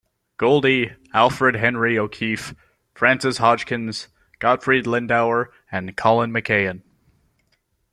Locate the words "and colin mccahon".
5.71-6.81